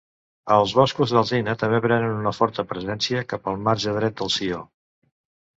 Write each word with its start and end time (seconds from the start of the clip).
Els 0.53 0.71
boscos 0.77 1.13
d'alzina 1.15 1.53
també 1.63 1.81
prenen 1.83 2.17
una 2.23 2.33
forta 2.37 2.65
presència 2.71 3.23
cap 3.35 3.47
al 3.53 3.63
marge 3.69 3.95
dret 3.99 4.17
del 4.23 4.37
Sió. 4.39 4.67